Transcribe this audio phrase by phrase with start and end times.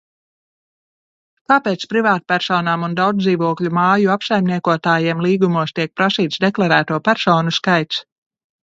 [1.53, 8.07] Kāpēc privātpersonām un daudzdzīvokļu māju apsaimniekotājiem līgumos tiek prasīts deklarēto personu skaits?